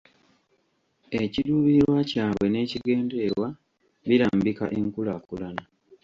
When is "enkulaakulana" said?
4.77-5.63